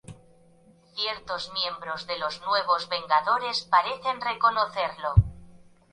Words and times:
Ciertos 0.95 1.53
miembros 1.53 2.07
de 2.07 2.17
los 2.17 2.41
Nuevos 2.41 2.89
Vengadores 2.89 3.61
parecen 3.65 4.19
reconocerlo. 4.19 5.13